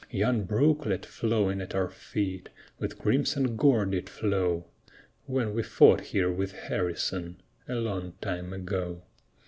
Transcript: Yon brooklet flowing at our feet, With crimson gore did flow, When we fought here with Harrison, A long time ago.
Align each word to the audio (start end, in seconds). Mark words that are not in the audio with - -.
Yon 0.09 0.45
brooklet 0.45 1.05
flowing 1.05 1.61
at 1.61 1.75
our 1.75 1.87
feet, 1.91 2.49
With 2.79 2.97
crimson 2.97 3.55
gore 3.55 3.85
did 3.85 4.09
flow, 4.09 4.65
When 5.27 5.53
we 5.53 5.61
fought 5.61 6.01
here 6.01 6.31
with 6.31 6.53
Harrison, 6.53 7.39
A 7.69 7.75
long 7.75 8.13
time 8.19 8.51
ago. 8.51 9.03